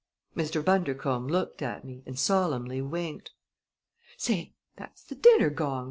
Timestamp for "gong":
5.51-5.79